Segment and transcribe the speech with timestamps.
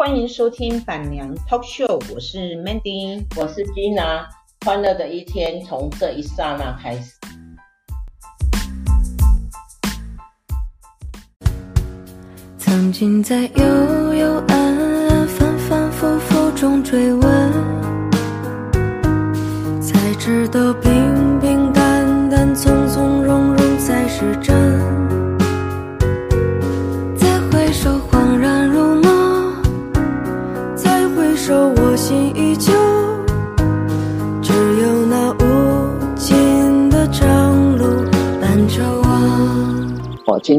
[0.00, 4.24] 欢迎收听板娘 Talk Show，我是 Mandy，我是 Gina，
[4.64, 7.12] 欢乐的一天从这一刹那开始。
[12.56, 17.29] 曾经在幽幽暗暗、反反复复中追问，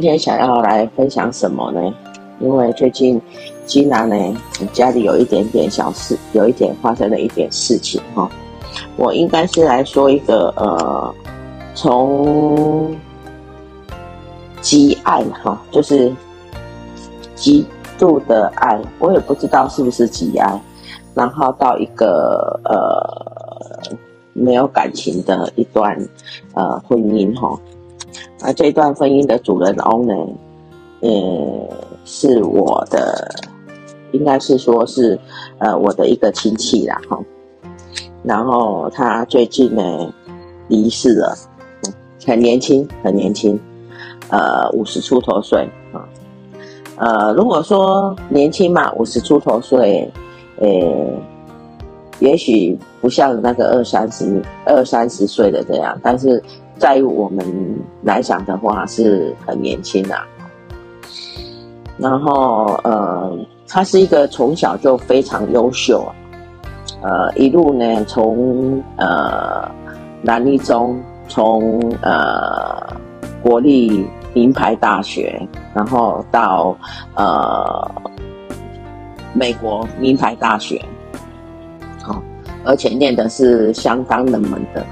[0.02, 1.94] 今天想要来分享什么呢？
[2.40, 3.22] 因为最近
[3.68, 4.16] 吉娜呢，
[4.74, 8.28] 家里有一点点小事，有一点发生了一点事情哈。
[8.98, 11.14] 我应该是来说一个呃，
[11.76, 12.96] 从
[14.60, 16.12] 极爱哈，就是
[17.36, 17.64] 极
[18.00, 20.60] 度的爱，我也不知道是不是极爱，
[21.14, 23.96] 然后到一个呃
[24.34, 25.96] 没有感情的一段
[26.56, 27.56] 呃婚姻哈。
[28.44, 30.14] 而这段婚姻的主人翁呢，
[31.02, 31.10] 呃，
[32.06, 33.30] 是我的，
[34.14, 35.20] 应该是说是，
[35.60, 37.20] 呃，我的一个亲戚啦，哈。
[38.24, 40.12] 然后他最近呢
[40.68, 41.38] 离世了，
[42.26, 43.60] 很年轻，很年轻，
[44.30, 46.02] 呃，五十出头岁啊。
[46.98, 50.12] 呃，如果说年轻嘛，五十出头岁，
[50.58, 50.68] 呃，
[52.20, 56.42] 也许不像那个二三十、二三十岁的这样，但是。
[56.82, 57.46] 在我们
[58.02, 60.26] 来讲的话，是很年轻啊。
[61.96, 66.04] 然后，呃，他是一个从小就非常优秀，
[67.04, 69.70] 呃，一路呢从呃
[70.24, 72.82] 南一中，从呃
[73.44, 75.40] 国立名牌大学，
[75.76, 76.76] 然后到
[77.14, 77.92] 呃
[79.34, 80.84] 美国名牌大学，
[82.02, 82.20] 好，
[82.66, 84.84] 而且念的是相当冷门的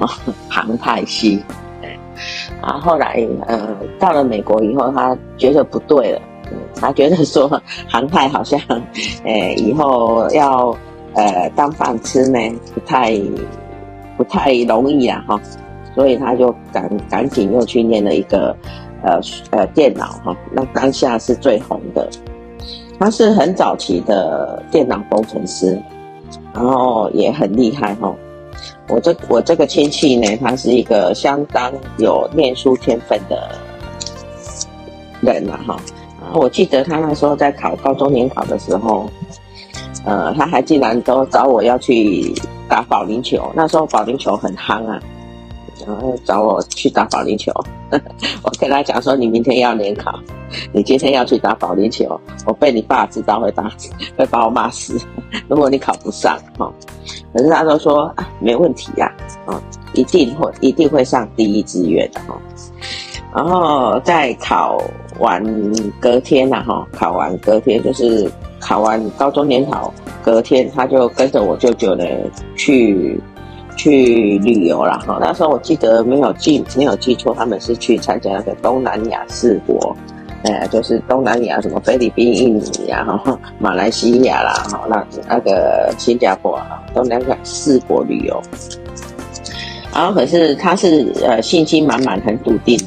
[0.48, 1.44] 航太系。
[2.62, 6.22] 然后来，呃，到了美国以后，他觉得不对了，
[6.76, 7.50] 他觉得说
[7.88, 8.60] 航太好像，
[9.24, 10.76] 呃，以后要
[11.14, 12.40] 呃当饭吃呢，
[12.74, 13.18] 不太
[14.18, 15.40] 不太容易啊，哈，
[15.96, 18.56] 所以他就赶赶紧又去念了一个
[19.04, 19.20] 呃
[19.52, 22.10] 呃电脑哈，那当下是最红的，
[23.00, 25.82] 他是很早期的电脑工程师，
[26.54, 28.14] 然后也很厉害哈。
[28.88, 33.56] 我这我这个亲戚呢，他是一个相当有念书天分的
[35.22, 35.80] 人了哈。
[36.34, 39.10] 我记得他那时候在考高中联考的时候，
[40.06, 42.34] 呃，他还竟然都找我要去
[42.68, 43.52] 打保龄球。
[43.56, 45.00] 那时候保龄球很夯啊，
[45.86, 47.52] 然后找我去打保龄球。
[48.44, 50.20] 我跟他讲说，你明天要联考，
[50.72, 53.72] 你今天要去打保龄球，我被你爸知道会打，
[54.18, 55.00] 会把我骂死。
[55.48, 56.72] 如果你考不上哈。
[57.34, 59.12] 可是他都说啊，没问题呀，
[59.46, 59.62] 啊，
[59.94, 62.38] 一定会一定会上第一志愿的哈。
[63.36, 64.80] 然后在考
[65.20, 65.44] 完
[66.00, 68.30] 隔天呐哈，考完隔天就是
[68.60, 72.06] 考完高中联考隔天，他就跟着我舅舅呢
[72.56, 73.20] 去
[73.80, 75.18] 去旅游了哈。
[75.22, 79.96] 那时候我记得没有记没有记错，他们是去参加那个东南亚四国。
[80.44, 88.42] 呃，就是东南亚什么菲律宾、印尼啊，哈， 马来西亚啦，哈，那那个新加坡啊，东南亚四国旅游。
[89.94, 92.78] 然后可是他是呃信心满满，很笃定。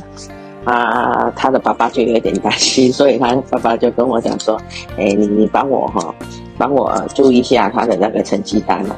[0.64, 4.56] 啊，他的爸爸就有点担心， 所以他爸爸就跟我讲说
[4.96, 6.14] ：“哎，你你帮我哈，
[6.56, 8.94] 帮我注意一下他的那个成绩单嘛。”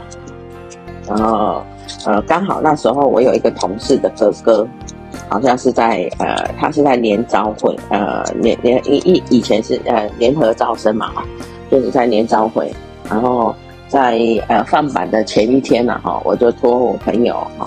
[1.09, 1.63] 然后
[2.05, 4.67] 呃，刚好那时候我有一个同事的哥哥。
[5.29, 11.13] 好像是在呃，他是在联招会，呃，联联以以以前是呃联合招生嘛，
[11.71, 12.71] 就是在联招会，
[13.09, 13.55] 然后
[13.89, 17.67] 在呃放榜的前一天呢，哈，我就托我朋友哈，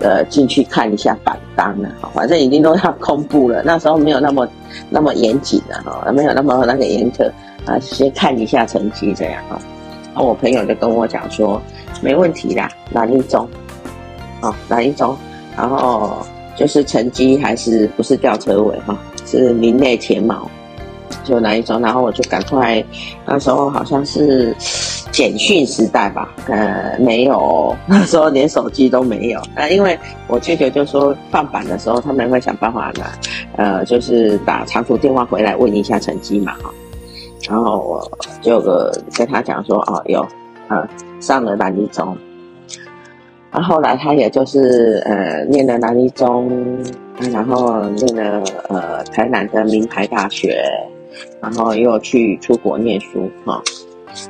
[0.00, 4.46] 呃进去看一下榜单了，哈，反正已经都要公布了，那时候没有那么
[4.90, 7.30] 那么严谨的哈，没有那么那个严格
[7.64, 9.56] 啊，先看一下成绩这样哈，
[10.12, 11.62] 然后我朋友就跟我讲说，
[12.02, 13.48] 没问题啦，南一中，
[14.42, 15.16] 哦，哪一中，
[15.56, 16.18] 然后。
[16.54, 18.94] 就是成绩还是不是吊车尾哈，
[19.24, 20.46] 是名列前茅，
[21.24, 21.80] 就哪一种？
[21.80, 22.84] 然后我就赶快，
[23.24, 24.54] 那时候好像是
[25.10, 29.40] 简讯时代吧，呃，没有，那时候连手机都没有。
[29.56, 29.98] 那因为
[30.28, 33.06] 我舅舅就说放榜的时候他们会想办法拿，
[33.56, 36.70] 呃，就是打长途电话回来问一下成绩嘛哈。
[37.48, 38.60] 然后我就
[39.16, 40.20] 跟他讲说哦，有，
[40.68, 40.86] 呃，
[41.18, 42.14] 上了南一中。
[43.52, 46.50] 然后后来他也就是呃念了南一中，
[47.30, 50.64] 然后念了呃台南的名牌大学，
[51.40, 53.62] 然后又去出国念书哈，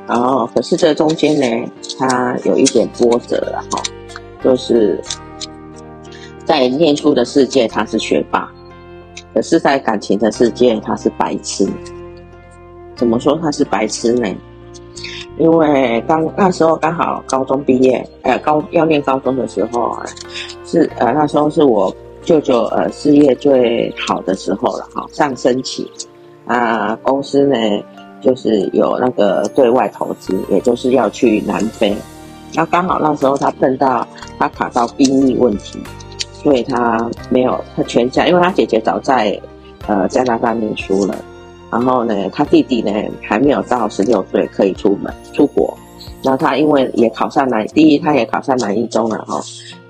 [0.05, 3.81] 然后可是这中间呢，他有一点波折了哈，
[4.43, 4.99] 就是
[6.43, 8.51] 在念书的世界他是学霸，
[9.33, 11.65] 可是在感情的世界他是白痴。
[12.95, 14.27] 怎么说他是白痴呢？
[15.37, 20.05] 因为刚那时候刚好高中毕业，呃，高要念高中的时候啊，
[20.65, 25.89] 是呃那时候是我舅舅呃事业最好的时候了哈，上升期
[26.45, 27.57] 啊，公司呢
[28.21, 31.95] 就是有那个对外投资，也就是要去南非，
[32.53, 34.07] 那刚好那时候他碰到
[34.37, 35.79] 他卡到兵役问题，
[36.31, 39.37] 所以他没有他全家，因为他姐姐早在
[39.87, 41.15] 呃加拿大念书了。
[41.73, 42.91] 然后呢，他弟弟呢
[43.23, 45.75] 还没有到十六岁可以出门出国。
[46.23, 49.41] 那他因为也考上南，第一他也考上南一中了哈，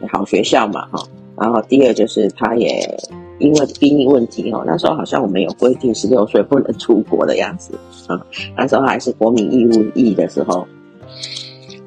[0.10, 1.04] 好学校嘛哈。
[1.36, 2.98] 然后第二就是他也
[3.38, 7.78] 因为兵役问题哦，那时候好像我们有规定十六岁不能出国的样子
[8.08, 8.18] 啊。
[8.56, 10.66] 那时候还是国民义务役的时候，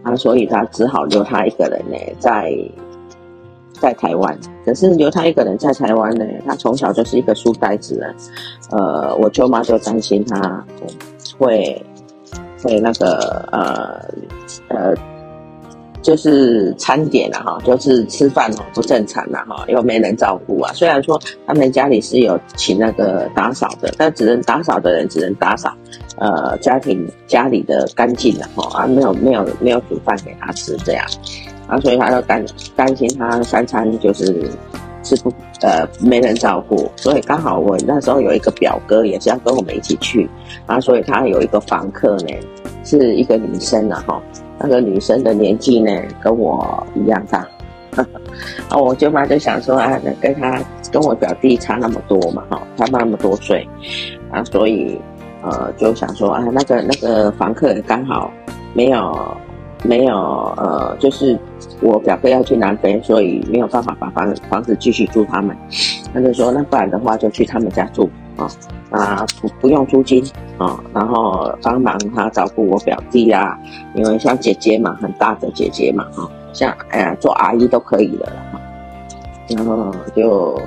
[0.02, 2.54] 啊，所以他只好留他一个人呢在。
[3.80, 8.06] 在台湾，可是留他一个人在台湾呢，他从小就是一个书呆子呢。
[8.70, 10.64] 呃，我舅妈就担心他
[11.38, 11.84] 会
[12.62, 14.00] 会那个呃
[14.68, 14.94] 呃，
[16.02, 20.72] 就是餐点啊哈，就是吃饭哦不正常了哈，又没人照顾啊。
[20.72, 25.72] 虽然说他们家里是有请那个打扫的，但只能打扫的人只能打扫
[26.16, 31.06] 呃家庭家里的干净了哈啊，没有没有没有煮饭给他吃这样。
[31.68, 34.48] 啊，所以他就担担心他三餐就是
[35.02, 35.32] 吃不
[35.62, 40.28] 呃没人照顾，所以刚好我那时候有一个表哥也是要跟我们一起去，
[40.66, 42.34] 啊，所以他有一个房客呢
[42.84, 44.22] 是一个女生啊哈，
[44.58, 45.90] 那个女生的年纪呢
[46.22, 47.46] 跟我一样大，
[48.68, 50.60] 啊，我舅妈就想说啊，跟他
[50.92, 53.66] 跟我表弟差那么多嘛哈，差那么多岁，
[54.30, 55.00] 啊，所以
[55.42, 58.30] 呃就想说啊，那个那个房客刚好
[58.72, 59.36] 没有。
[59.84, 60.16] 没有，
[60.56, 61.38] 呃，就是
[61.80, 65.56] 我表哥要去南非，所以没有办法把房房子继续租他们。
[66.12, 68.48] 他就说，那不然的话就去他们家住啊，
[68.90, 70.24] 啊不不用租金
[70.58, 73.56] 啊，然后帮忙他照顾我表弟啊，
[73.94, 78.60] 因为像姐姐嘛，很大的姐姐嘛，啊，像哎呀做阿姨都可以的了哈。
[79.48, 80.60] 然后就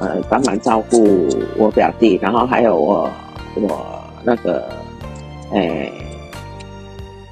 [0.00, 3.10] 呃帮忙照顾我表弟，然后还有我
[3.56, 3.84] 我
[4.22, 4.68] 那个
[5.52, 5.90] 哎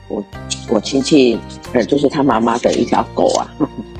[0.08, 0.22] 我。
[0.70, 1.38] 我亲戚，
[1.72, 3.48] 呃，就是他妈妈的一条狗啊，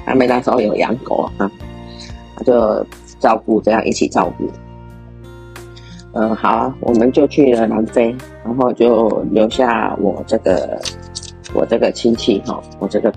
[0.04, 1.50] 他们那时候有养狗啊，
[2.36, 2.86] 他就
[3.18, 4.46] 照顾，这样一起照顾。
[6.12, 8.14] 嗯，好啊，我们就去了南非，
[8.44, 10.78] 然后就留下我这个
[11.54, 13.10] 我这个亲戚哈，我这个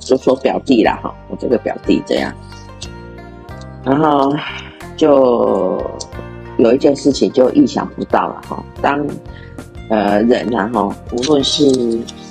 [0.00, 2.34] 就说表弟啦哈，我这个表弟这样，
[3.84, 4.34] 然后
[4.96, 5.80] 就
[6.56, 9.06] 有一件事情就意想不到了哈，当
[9.88, 11.64] 呃人然后无论是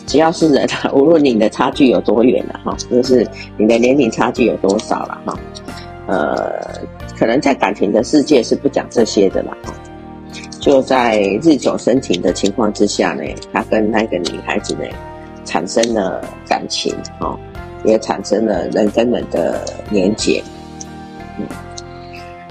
[0.07, 3.25] 只要是人啊， 无论你的差距有多远了哈，就是
[3.57, 5.39] 你的年龄差距有多少了哈，
[6.07, 6.81] 呃，
[7.17, 9.55] 可能在感情的世界是不讲这些的啦。
[10.59, 14.81] 就在日久生情的情况之下呢，他跟那个女孩子呢
[15.45, 17.37] 产生了感情哦，
[17.85, 20.41] 也产生了人跟人的连结。
[21.37, 21.45] 嗯，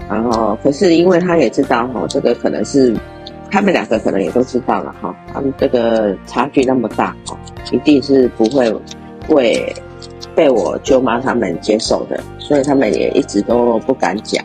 [0.08, 2.94] 然后可是因为他也知道哈，这个可能是。
[3.52, 7.38] 他们两个可能也都知道了哈，他们这个差距那么大哈，
[7.70, 8.74] 一定是不会
[9.28, 9.70] 会
[10.34, 14.42] 被我舅妈他们接受的，所以他们也一直都不敢讲，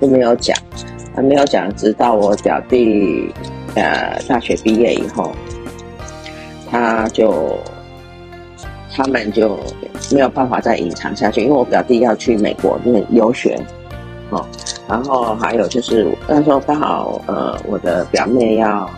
[0.00, 0.56] 都没有讲，
[1.14, 3.32] 还没有讲，直到我表弟
[3.76, 5.30] 呃大学毕业以后，
[6.68, 7.56] 他就
[8.92, 9.56] 他们就
[10.10, 13.56] 没有办法再隐藏下去，因为我表弟要去美国念留学，
[14.30, 14.44] 哦。
[14.90, 18.90] 然后还有就是那时候刚好呃我的表妹要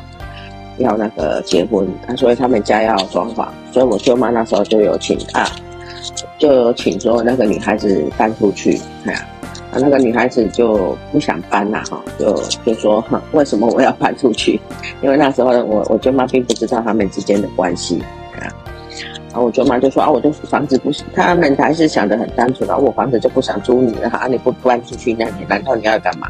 [0.79, 5.47] 要那个结婚，所以他们家要装潢，所以我舅妈那时候就有请啊，
[6.39, 9.29] 就有请说那个女孩子搬出去，哎呀，
[9.71, 12.35] 啊那个女孩子就不想搬了哈，就
[12.65, 14.59] 就说 为什么我要搬出去？
[15.03, 18.03] 因为那时候我我舅妈并不知道他们之间的关系。
[19.33, 26.29] 然后我舅妈就说啊，我这房子不是，他们还是想得很单纯啊，我房子就不想租你了啊，你不搬出去，那你难道你要干嘛？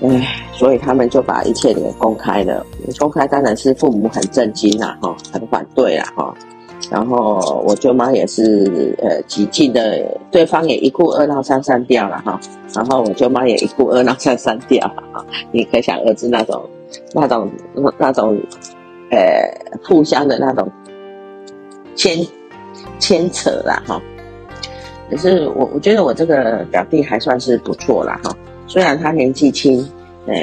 [0.00, 2.64] 唉，所以他们就把一切给公开了。
[2.98, 6.34] 公开当然是父母很震惊啦，哈，很反对啦，哈。
[6.90, 12.40] 然后我舅妈也是呃极尽的，对方也一哭二闹三上吊了哈。
[12.74, 15.22] 然后我舅妈也一哭二闹三上吊了哈。
[15.52, 16.64] 你可想而知那种
[17.12, 18.36] 那种那那种
[19.10, 19.18] 呃
[19.84, 20.66] 互相的那种。
[21.94, 22.26] 牵
[22.98, 24.00] 牵扯啦哈，
[25.10, 29.86] 可是我我觉得我这个表弟还算是不错啦哈，虽然他年纪轻，
[30.26, 30.34] 呃，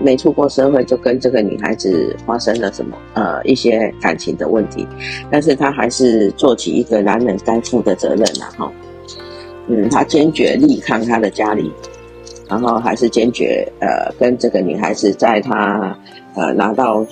[0.00, 4.86] 没出过社会，就跟这个女孩子发生了什么呃一些感情的问题，
[5.30, 8.70] 但是他还是做起一个男人该负的责任了哈。
[9.66, 11.72] 嗯，他坚决力抗他的家里，
[12.48, 15.94] 然后还是坚决呃跟这个女孩子在他
[16.34, 17.04] 呃拿到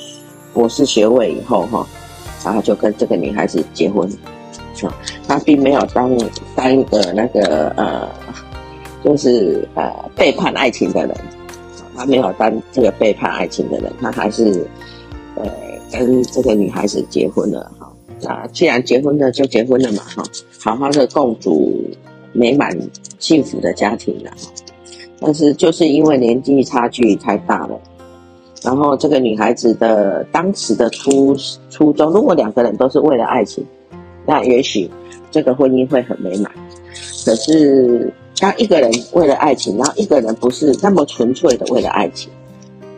[0.55, 1.87] 博士学位以后哈，
[2.45, 4.09] 然后就跟这个女孩子结婚。
[4.83, 4.95] 啊
[5.27, 6.17] 他并没有当
[6.55, 8.09] 当一个那个呃，
[9.03, 11.17] 就是呃背叛爱情的人。
[11.97, 14.67] 他没有当这个背叛爱情的人，他还是
[15.35, 15.51] 呃
[15.91, 17.91] 跟这个女孩子结婚了哈。
[18.21, 20.23] 那既然结婚了，就结婚了嘛哈，
[20.63, 21.83] 好好的共组
[22.33, 22.79] 美满
[23.19, 24.31] 幸福的家庭了。
[25.19, 27.81] 但是就是因为年纪差距太大了，
[28.67, 31.35] 然后这个女孩子的当时的初
[31.71, 33.65] 初衷，如果两个人都是为了爱情，
[34.27, 34.91] 那也许
[35.31, 36.53] 这个婚姻会很美满。
[37.25, 38.13] 可是。
[38.39, 42.31] 当一个人为了爱情，然后一个人不是那么纯粹的为了爱情，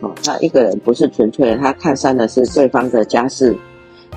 [0.01, 3.55] 哦，他一个人不是纯粹的，他看上的是对方的家世，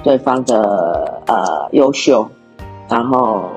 [0.03, 2.27] 对方的呃优秀，
[2.89, 3.51] 然后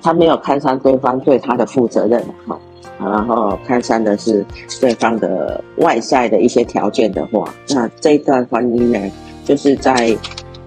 [0.00, 2.56] 他没有看上对方对他的负责任，哈，
[2.98, 4.44] 然后看上的是
[4.80, 9.12] 对方的外在的一些条件的话，那这段婚姻呢，
[9.44, 10.16] 就是在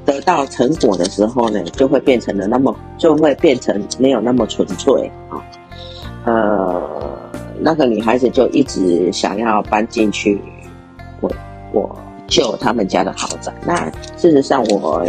[0.06, 5.42] 得到成果的时候呢，就会变成了那么，就会变成没有那么纯粹，啊。
[6.26, 6.82] 呃，
[7.60, 10.40] 那个女孩子就一直想要搬进去
[11.22, 11.32] 我
[11.72, 13.52] 我舅他们家的豪宅。
[13.66, 15.04] 那事实上我，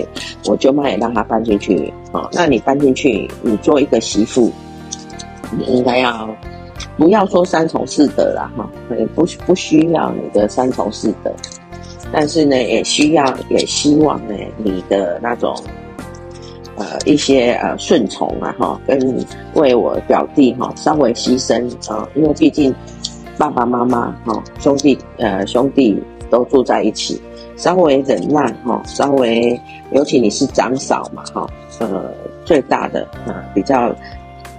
[0.47, 1.93] 我舅妈也让她搬进去。
[2.13, 4.53] 啊，那你搬进去，你做一个媳妇，
[5.51, 6.30] 你应该要
[7.01, 8.53] 不要说三从四德啦？
[8.55, 11.33] 哈，也不不需要你的三从四德，
[12.13, 15.57] 但是呢，也需要也希望呢，你的那种。
[16.77, 18.99] 呃，一些呃顺从啊，哈，跟
[19.53, 22.75] 为我表弟哈稍微牺牲啊，因为毕竟
[23.37, 27.21] 爸爸妈妈哈兄弟呃兄弟都住在一起，
[27.55, 29.61] 稍微忍让哈，稍微
[29.93, 31.47] 尤其你是长嫂嘛哈，
[31.81, 32.11] 呃
[32.47, 33.95] 最大的啊比较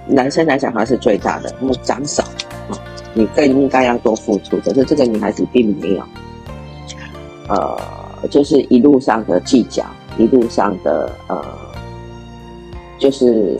[0.06, 2.22] 男生来讲他是最大的，那么长嫂
[2.70, 2.78] 啊，
[3.14, 6.02] 你更应该要多付出，可是这个女孩子并没有，
[7.48, 7.78] 呃，
[8.30, 9.84] 就是一路上的计较，
[10.18, 11.42] 一路上的呃。
[12.98, 13.58] 就是，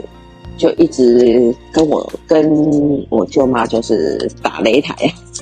[0.56, 4.94] 就一直跟我跟我舅妈就是打擂台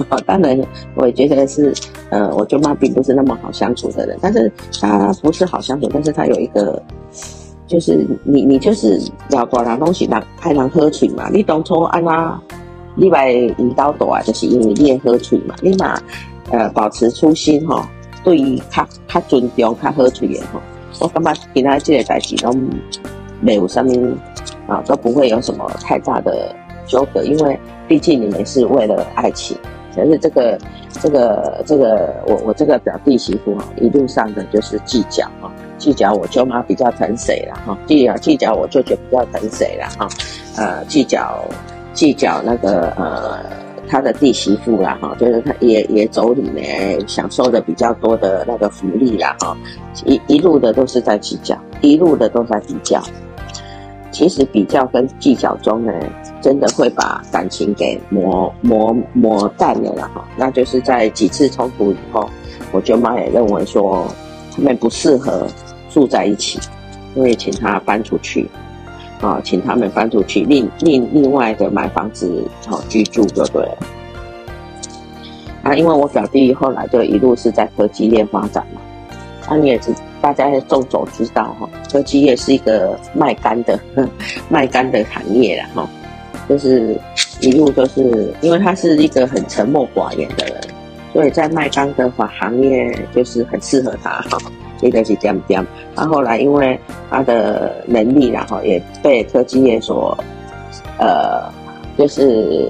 [0.09, 0.17] 啊。
[0.25, 0.59] 当然，
[0.95, 1.71] 我也觉得是，
[2.09, 4.19] 呃，我舅妈并不是那么好相处的人。
[4.23, 6.83] 但是她不是好相处，但是她有一个，
[7.71, 9.01] 就是你你就是
[9.31, 11.31] 要多拿东西，让开人喝水嘛。
[11.33, 12.39] 你当初安那，
[12.97, 15.55] 你来引导多啊，就是因为你也喝水嘛。
[15.63, 15.97] 你嘛，
[16.51, 17.89] 呃，保持初心哈，
[18.25, 20.61] 对于较较尊重、较喝水的哈。
[20.99, 22.53] 我感觉其他这个代志都。
[23.43, 23.99] 没有上面
[24.67, 26.55] 啊，都不会有什么太大的
[26.87, 27.59] 纠葛，因为
[27.89, 29.57] 毕竟你们是为了爱情。
[29.97, 30.59] 可是这个
[30.91, 35.51] 这个这个，我我这个表弟媳妇哈，一路上的就是计较哈，
[35.81, 40.09] 计较我舅妈比较疼谁了哈，计较计较我舅舅比较疼谁了哈，
[40.57, 41.43] 呃，计较
[41.93, 43.41] 计较那个呃
[43.89, 49.57] 他的弟媳妇啦哈，就是他也也妯娌呢，享受的比较多的那个福利啦哈，
[50.05, 53.03] 一一路的都是在计较，一路的都在比较。
[54.13, 55.93] 其实比较跟计较中呢，
[56.41, 60.25] 真的会把感情给磨磨磨淡了啦哈。
[60.37, 62.29] 那就是在几次冲突以后，
[62.73, 64.05] 我舅妈也认为说
[64.53, 65.47] 他们不适合
[65.91, 66.59] 住在一起，
[67.15, 68.49] 所以请他搬出去，
[69.21, 73.79] 啊，请他们搬出去，另另另外的买房子好居住就对了。
[75.63, 78.81] 啊，因为我表弟后来就一路是在科技业发展嘛，
[79.49, 79.93] 啊，你也知。
[80.23, 83.81] 大家众所知道哈，科技业是一个卖干的
[84.51, 85.89] 卖干的行业了哈，
[86.47, 86.95] 就是
[87.41, 90.61] 一路都是因为他是一个很沉默寡言的人，
[91.15, 94.39] 所以在卖干的话行业就是很适合他哈，
[94.83, 95.67] 一个是这样这样。
[95.95, 96.79] 他后来因为
[97.11, 100.17] 他的能力然后也被科技业所
[100.99, 101.51] 呃
[101.97, 102.69] 就是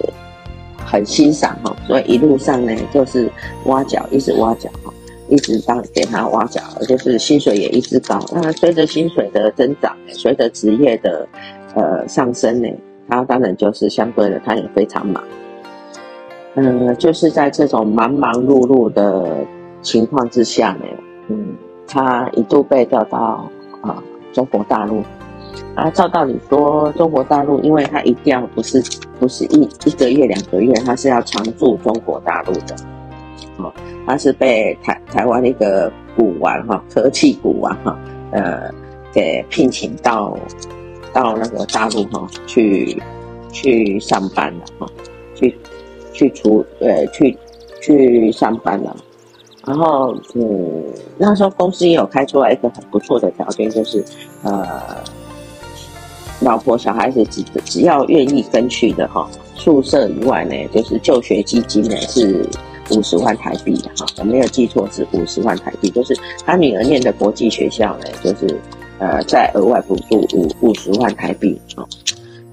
[0.84, 3.30] 很欣赏哈，所以一路上呢就是
[3.66, 4.92] 挖角，一直挖角哈。
[5.28, 8.18] 一直当给他挖角，就是薪水也一直高。
[8.32, 11.24] 那随着薪水的增长，随着职业的
[11.76, 12.68] 呃上升呢，
[13.08, 15.22] 他当然就是相对的，他也非常忙。
[16.56, 19.46] 嗯、就是在这种忙忙碌碌的
[19.82, 20.84] 情况之下呢，
[21.28, 21.54] 嗯，
[21.90, 23.50] 他一度被调到
[23.82, 25.02] 啊、中国大陆。
[25.74, 28.82] 啊，照道理说，中国大陆因为他一调不是
[29.18, 32.76] 不是一一个月两个月，他是要常驻中国大陆的。
[33.58, 33.72] 哦
[34.06, 37.96] 他是被台台湾一个股王哈，科技股王哈，
[38.32, 38.68] 呃，
[39.12, 40.36] 给聘请到
[41.12, 43.00] 到那个大陆哈去
[43.52, 44.86] 去上班了哈，
[45.34, 45.56] 去
[46.12, 47.36] 去出呃去
[47.80, 48.96] 去上班了。
[49.70, 50.84] 然后嗯，
[51.16, 54.04] 那时候公司也有开出来一个很不错的条件，就是
[54.42, 54.82] 呃，
[56.40, 62.44] 老婆小孩子只只要愿意跟去的哈，宿舍以外呢，就是就学基金呢是
[62.90, 68.58] 五十万台币的哈，我没有记错是五十万台币，就是他女儿念的国际学校呢，就是
[68.98, 71.86] 呃再额外补助五五十万台币啊，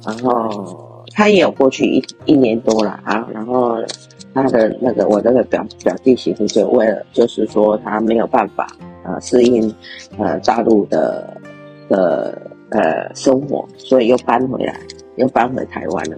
[0.06, 3.76] 然后他也有过去一一年多了啊，然后。
[4.34, 8.68] 他的那个我那个表表弟媳妇就为了就是说他没有办法
[9.04, 9.74] 呃适应
[10.18, 11.36] 呃大陆的
[11.90, 14.80] 的呃生活，所以又搬回来，
[15.16, 16.18] 又搬回台湾了。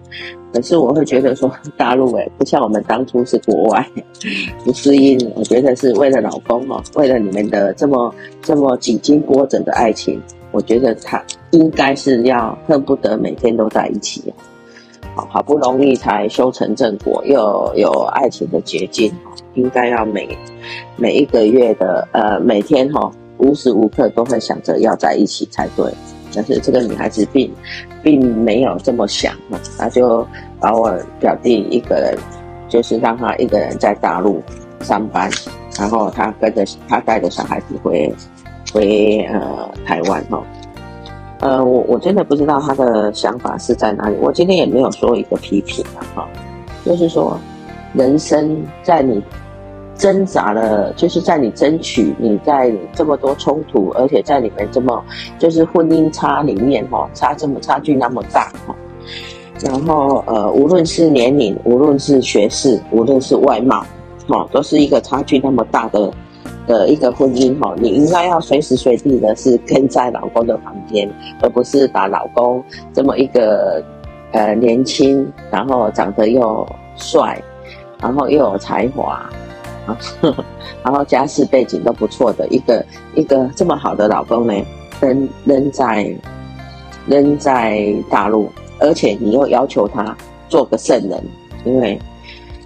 [0.51, 3.88] 可是我会觉得说大陆诶不像我们当初是国外
[4.66, 10.20] 不适应，我觉得是为了老公哦，为了你们的这么这么几经波折的爱情，
[10.51, 14.34] 我觉得他应该是要恨不得每天都在一起。
[15.30, 19.12] 好不容易才修成正果，又有，爱情的结晶，
[19.56, 20.38] 应该要每
[20.96, 25.86] 每一个月的呃每天哈无时无刻都会想着要在一起才对。
[26.34, 27.52] 但是这个女孩子并
[28.04, 29.34] 并没有这么想，
[29.78, 30.26] 她就
[30.60, 32.18] 把我表弟一个人，
[32.68, 34.42] 就是让他一个人在大陆
[34.82, 35.30] 上班，
[35.80, 38.14] 然后他跟着他带着小孩子回
[38.72, 40.44] 回呃台湾哈。
[41.39, 44.15] 呃，我我真的不知道他的想法是在哪里。
[44.19, 46.27] 我今天也没有说一个批评啊，哈，
[46.86, 47.39] 就是说，
[47.93, 49.24] 人生在你
[49.96, 55.01] 挣扎了，就是在你争取，你在这么多冲突，而且在你们这么
[55.38, 58.75] 就是婚姻差里面，哈，差这么差距那么大，哈，
[59.62, 63.86] 然后呃，无论是年龄，无论是学识，无论是外貌，
[64.27, 66.12] 哈，都是一个差距那么大的。
[66.70, 71.10] 的一个婚姻哈，你应该要随时随地的是跟在老公的旁边，
[71.42, 73.84] 而不是把老公这么一个
[74.34, 76.64] 呃年轻，然后长得又
[76.96, 77.42] 帅，
[78.00, 79.28] 然后又有才华，
[80.84, 84.53] 然后家世背景都不错的一个一个这么好的老公呢，
[85.01, 86.16] 扔扔在
[87.08, 88.48] 扔在大陆，
[88.79, 90.16] 而且你又要求他
[90.48, 91.20] 做个圣人，
[91.66, 92.00] 因为。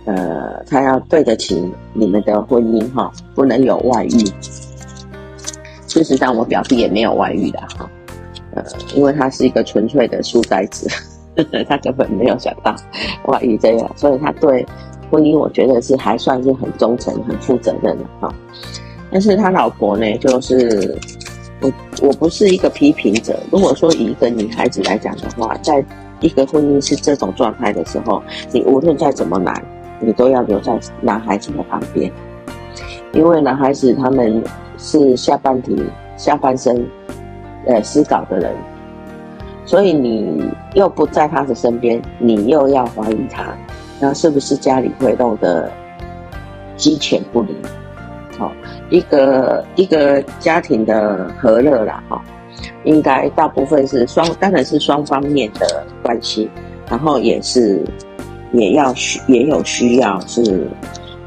[0.05, 1.63] 呃，他要对得起
[1.93, 4.25] 你们的婚姻哈，不能有外遇。
[5.87, 7.89] 事实上，我表弟也没有外遇的哈，
[8.55, 8.63] 呃，
[8.95, 10.89] 因为他是一个纯粹的书呆子，
[11.37, 12.75] 呵 呵他根本没有想到
[13.25, 14.65] 外遇这样，所以他对
[15.11, 18.33] 婚姻，我觉得是还算是很忠诚、很负责任的哈。
[19.11, 20.97] 但是他老婆呢，就是
[21.61, 23.39] 我我不是一个批评者。
[23.51, 25.85] 如果说以一个女孩子来讲的话，在
[26.19, 29.63] 一个婚姻是这种状态的时候，你无论再怎么难。
[30.05, 32.11] 你都要留在男孩子的旁边，
[33.13, 34.43] 因为男孩子他们
[34.77, 35.81] 是下半体、
[36.17, 36.85] 下半身，
[37.65, 38.51] 呃，思考的人，
[39.65, 43.55] 所以你又不在他的身边，你又要怀疑他，
[43.99, 45.71] 那是不是家里会弄得
[46.75, 47.55] 鸡犬不宁？
[48.37, 48.51] 好，
[48.89, 52.21] 一个一个家庭的和乐啦，哈，
[52.83, 56.49] 应该大部分是双，当然是双方面的关系，
[56.89, 57.81] 然后也是。
[58.53, 60.65] 也要需也有需要是，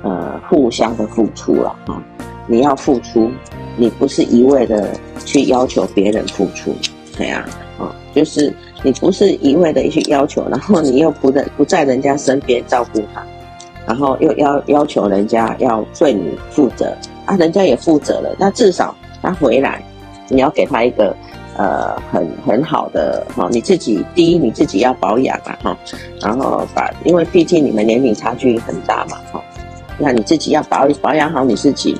[0.03, 2.03] 呃，互相的付出了啊。
[2.47, 3.31] 你要付出，
[3.77, 4.89] 你不是一味的
[5.25, 6.75] 去要求别人付出，
[7.17, 7.45] 对呀，
[7.79, 8.51] 啊，就是
[8.83, 13.23] 你不是一味的去要求，然后你又不能不在人家身边照顾他，
[13.87, 19.83] 然后又要要求人家要对你负责啊，人家也负责了，那至少他回来，
[20.29, 21.15] 你要给他一个。
[21.59, 25.79] 呃，很很好的哈，你自己第一你自己要保养啊哈，
[26.21, 29.42] 然后把，因为毕竟你们年龄差距很大嘛哈，
[29.99, 31.99] 那你自己要保保养好你自己，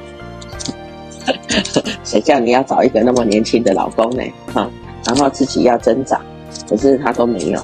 [2.05, 4.71] 谁叫你要找一个那么年轻的老公呢哈，
[5.07, 6.21] 然后自己要增长，
[6.69, 7.59] 可是他都没有，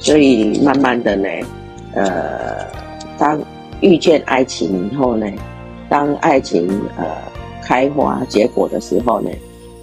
[0.00, 1.28] 所以慢慢的呢，
[1.94, 2.66] 呃，
[3.16, 3.40] 当
[3.80, 5.26] 遇见爱情以后呢，
[5.88, 7.04] 当爱情呃
[7.62, 9.30] 开花结果的时候呢。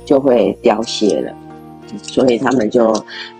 [0.10, 1.32] 就会凋谢了，
[2.02, 2.92] 所以他们就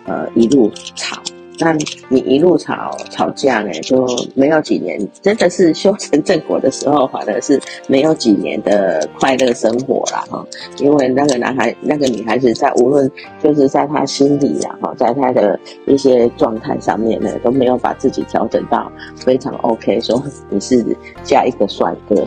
[0.06, 1.20] 呃一路吵。
[1.62, 1.76] 那
[2.10, 10.46] 你一路吵吵架呢，就没有几年，真的是修成正果的时候，反而是没有几年的快乐生活了哈。
[10.78, 13.12] 因为那个男孩、那个女孩子，在无论
[13.44, 20.00] 就是在他心里呀哈，在他的一些状态上面呢，都没有把自己调整到非常 OK。
[20.02, 20.86] 说你是
[21.24, 22.24] 嫁一个帅哥，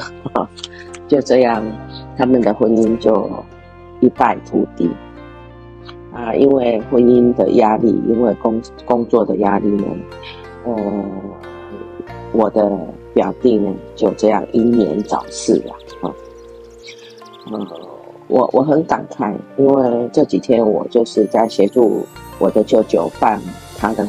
[1.07, 1.65] 就这样，
[2.19, 3.31] 他们的婚姻就。
[4.03, 4.91] 一败涂地
[6.13, 6.35] 啊！
[6.35, 9.87] 因为婚姻的压力，因为工工作的压力呢，
[10.65, 10.75] 呃，
[12.33, 12.69] 我的
[13.15, 16.11] 表弟呢就这样英年早逝了啊。
[17.53, 17.67] 呃，
[18.27, 22.05] 我我很感慨，因为这几天我就是在协助
[22.41, 23.41] 我的舅舅办
[23.79, 24.05] 他的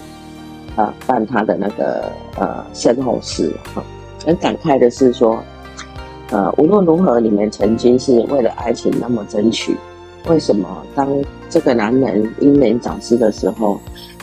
[0.76, 3.84] 啊办他的那个呃身后事哈。
[4.26, 5.38] 很感慨的是说。
[6.34, 9.78] 呃，无论如何，你们曾经是为了爱情那么争取，
[10.28, 11.08] 为什么当
[11.48, 13.80] 这个男人英年早逝的时候，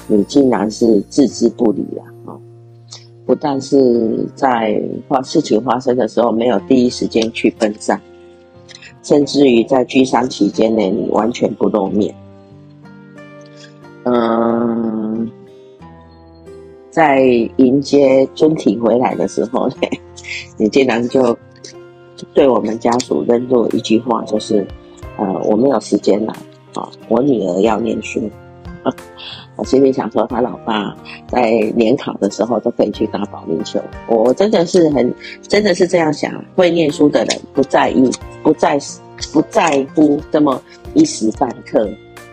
[0.09, 2.35] 你竟然是置之不理了啊？
[3.25, 8.01] 不但是在发事情发生的时候没有第一时间去奔丧，
[9.05, 12.13] 甚至于在居丧期间呢，你完全不露面。
[14.03, 15.31] 嗯，
[16.91, 17.23] 在
[17.59, 19.75] 迎接尊体回来的时候呢，
[20.59, 21.39] 你竟然就
[22.35, 24.67] 对我们家属扔落一句话，就是
[25.17, 26.33] 呃，我没有时间了
[26.75, 28.29] 啊，我女儿要念书。
[29.57, 30.97] 我心里想说，他老爸
[31.29, 33.79] 在联考的时候都可以去打保龄球。
[34.09, 36.33] 我真的是很，真的是这样想。
[36.57, 38.11] 会念书的人不在意，
[38.43, 38.79] 不在，
[39.35, 40.59] 不在乎这么
[40.95, 41.87] 一时半刻，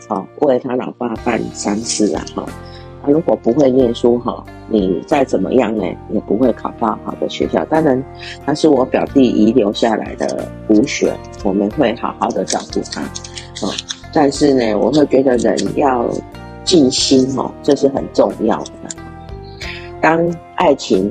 [0.08, 2.46] 啊，为他老爸办丧事啊，哈。
[3.08, 7.66] 如果不会念书，哈，你再怎么样呢，也不会考到好的学校。
[7.66, 8.04] 当然，
[8.46, 13.74] 他是我表弟遗留下来的骨血，我们会好好的照顾他，啊。
[14.14, 16.08] 但是呢，我会觉得人要。
[16.68, 18.72] 尽心哦，这是很重要的。
[20.02, 21.10] 当爱情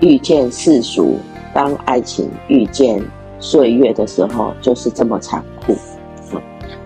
[0.00, 1.16] 遇见世俗，
[1.54, 3.02] 当爱情遇见
[3.40, 5.74] 岁月的时候，就是这么残酷。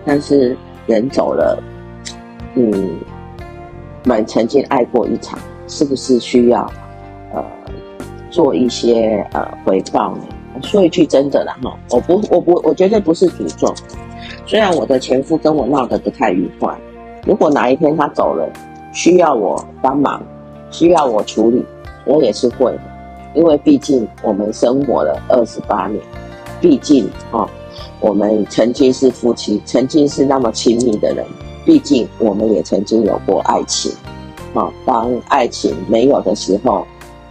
[0.05, 0.55] 但是
[0.87, 1.61] 人走了，
[2.55, 2.91] 嗯，
[4.03, 5.37] 们曾经爱过一场，
[5.67, 6.69] 是不是需要
[7.33, 7.43] 呃
[8.29, 10.23] 做一些呃回报呢？
[10.63, 13.73] 说一句真的啦哈，我不，我不，我绝对不是诅咒。
[14.45, 16.77] 虽然我的前夫跟我闹得不太愉快。
[17.25, 18.47] 如果哪一天他走了，
[18.93, 20.21] 需要我帮忙，
[20.69, 21.65] 需要我处理，
[22.05, 22.81] 我也是会的，
[23.33, 25.99] 因为毕竟我们生活了二十八年，
[26.59, 27.49] 毕竟啊、哦，
[27.99, 31.25] 我们曾经是夫妻，曾经是那么亲密的人，
[31.65, 33.91] 毕竟我们也曾经有过爱情，
[34.53, 36.85] 好、当爱情没有的时候，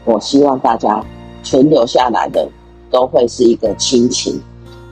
[0.05, 1.05] 我希望大家
[1.43, 2.49] 存留下来的
[2.91, 4.41] 都会是一个亲情。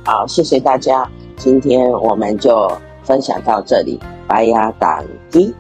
[0.05, 2.71] 好，谢谢大家，今天我们就
[3.03, 3.99] 分享到这里。
[4.27, 5.55] 白鸭蛋鸡。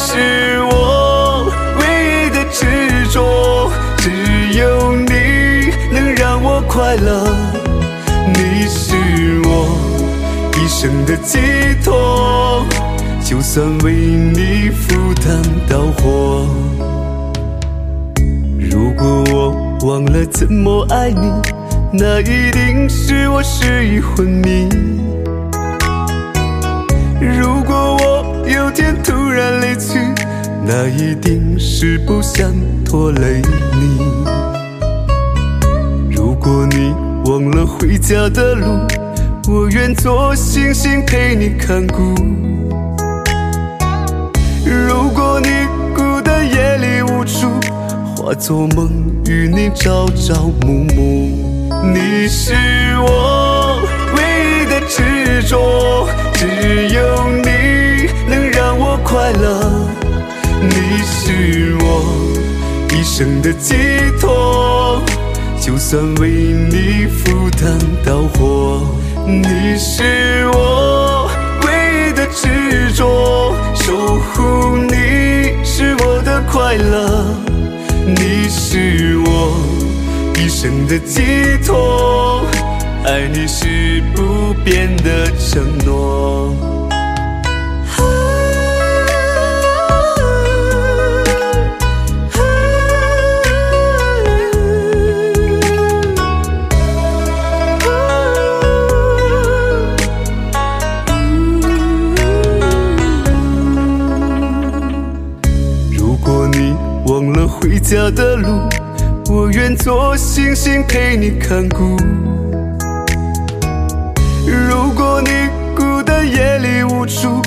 [0.00, 2.64] 是我唯一的执
[3.12, 7.26] 着，只有你能让我快乐。
[8.32, 8.94] 你是
[9.44, 9.76] 我。
[10.54, 11.38] 一生的寄
[11.84, 12.64] 托，
[13.24, 16.46] 就算为你赴汤蹈火。
[18.56, 21.32] 如果我忘了怎么爱你，
[21.92, 24.68] 那一定是我失忆昏迷。
[27.20, 27.57] 如
[28.58, 30.00] 有天突然离去，
[30.66, 32.52] 那一定是不想
[32.84, 33.40] 拖累
[33.72, 34.00] 你。
[36.10, 36.92] 如果你
[37.30, 38.66] 忘了回家的路。
[39.50, 42.14] 我愿做星星陪你看顾。
[44.62, 45.48] 如果你
[45.96, 47.48] 孤单夜里无助，
[48.14, 48.90] 化作梦
[49.24, 51.30] 与你朝朝暮暮。
[51.94, 52.52] 你是
[53.00, 53.80] 我
[54.14, 57.00] 唯一的执着，只有
[57.42, 57.48] 你
[59.28, 59.60] 快乐。
[60.62, 62.02] 你是我
[62.94, 63.74] 一生的寄
[64.18, 65.02] 托，
[65.60, 68.80] 就算为你赴汤蹈火。
[69.26, 71.30] 你是我
[71.66, 77.26] 唯一的执着，守护你是我的快乐，
[78.06, 79.52] 你是我
[80.38, 81.20] 一生的寄
[81.66, 82.46] 托，
[83.04, 86.77] 爱你是不变的承诺。
[107.88, 108.68] 家的路，
[109.30, 111.96] 我愿做星星陪你看顾。
[114.46, 115.30] 如果你
[115.74, 117.40] 孤单夜里无助，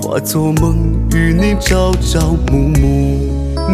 [0.00, 0.78] 化作梦
[1.14, 3.18] 与你朝朝暮暮。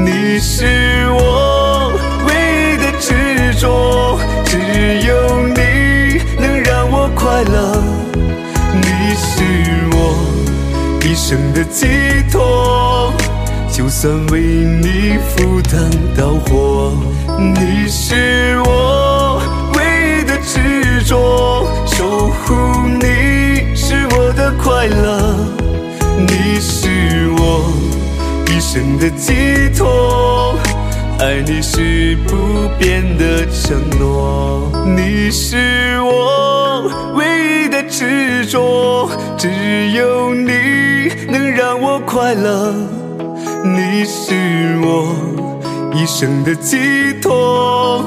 [0.05, 0.67] 你是
[1.13, 1.93] 我
[2.27, 2.35] 唯
[2.75, 4.59] 一的执着，只
[5.07, 7.81] 有你能让我快乐。
[8.75, 9.45] 你是
[9.93, 9.97] 我
[11.05, 11.87] 一生的寄
[12.29, 13.08] 托。
[13.79, 16.93] 就算为你赴汤蹈火，
[17.39, 19.41] 你是我
[19.77, 22.57] 唯一的执着，守护
[23.01, 25.37] 你是我的快乐，
[26.27, 27.73] 你是我
[28.49, 30.59] 一生的寄托，
[31.21, 32.37] 爱你是不
[32.81, 34.73] 变的承诺。
[34.97, 37.25] 你是我唯
[37.65, 39.49] 一的执着，只
[39.93, 42.75] 有你能让我快乐。
[43.65, 45.15] 你是我
[45.95, 46.79] 一生的寄
[47.21, 48.05] 托，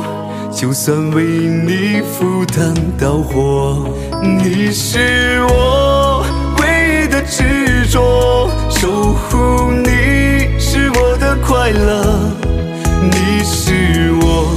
[0.52, 3.90] 就算为你赴汤蹈火。
[4.22, 6.26] 你是我
[6.60, 12.32] 唯一的执着，守护你是我的快乐。
[13.04, 14.48] 你是我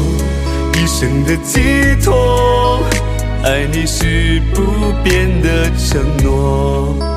[0.74, 2.80] 一生的寄托，
[3.42, 4.62] 爱你是不
[5.02, 7.13] 变的承诺。